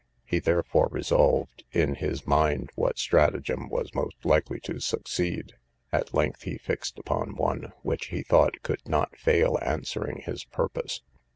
He 0.25 0.39
therefore 0.39 0.87
revolved 0.89 1.63
in 1.73 1.93
his 1.93 2.25
mind 2.25 2.71
what 2.73 2.97
stratagem 2.97 3.69
was 3.69 3.93
most 3.93 4.15
likely 4.25 4.59
to 4.61 4.79
succeed: 4.79 5.53
at 5.91 6.11
length 6.11 6.41
he 6.41 6.57
fixed 6.57 6.97
upon 6.97 7.35
one, 7.35 7.71
which 7.83 8.07
he 8.07 8.23
thought 8.23 8.63
could 8.63 8.81
not 8.89 9.15
fail 9.15 9.59
answering 9.61 10.21
his 10.23 10.43
purpose. 10.43 11.03